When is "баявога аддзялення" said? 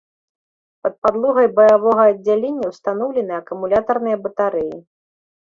1.59-2.65